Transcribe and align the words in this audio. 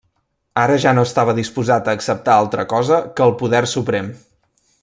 Ara 0.61 0.77
ja 0.85 0.93
no 0.99 1.03
estava 1.07 1.35
disposat 1.41 1.91
a 1.91 1.95
acceptar 1.99 2.39
altra 2.45 2.67
cosa 2.75 3.01
que 3.19 3.29
el 3.29 3.37
poder 3.43 3.65
suprem. 3.79 4.13